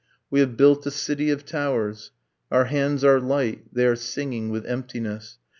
[0.31, 2.09] We have built a city of towers.
[2.49, 5.37] Our hands are light, they are singing with emptiness.